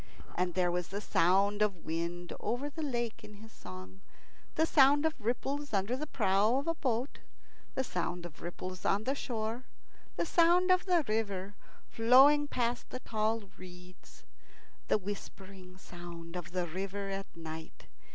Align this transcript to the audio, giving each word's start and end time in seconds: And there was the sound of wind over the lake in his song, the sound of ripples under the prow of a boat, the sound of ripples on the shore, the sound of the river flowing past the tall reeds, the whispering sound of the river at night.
And 0.33 0.55
there 0.55 0.71
was 0.71 0.87
the 0.87 0.99
sound 0.99 1.61
of 1.61 1.85
wind 1.85 2.33
over 2.39 2.71
the 2.71 2.81
lake 2.81 3.23
in 3.23 3.35
his 3.35 3.51
song, 3.51 4.01
the 4.55 4.65
sound 4.65 5.05
of 5.05 5.13
ripples 5.19 5.73
under 5.73 5.95
the 5.95 6.07
prow 6.07 6.57
of 6.57 6.65
a 6.65 6.73
boat, 6.73 7.19
the 7.75 7.83
sound 7.83 8.25
of 8.25 8.41
ripples 8.41 8.83
on 8.83 9.03
the 9.03 9.13
shore, 9.13 9.65
the 10.15 10.25
sound 10.25 10.71
of 10.71 10.85
the 10.87 11.05
river 11.07 11.53
flowing 11.87 12.47
past 12.47 12.89
the 12.89 13.01
tall 13.01 13.43
reeds, 13.59 14.23
the 14.87 14.97
whispering 14.97 15.77
sound 15.77 16.35
of 16.35 16.49
the 16.51 16.65
river 16.65 17.11
at 17.11 17.27
night. 17.35 17.85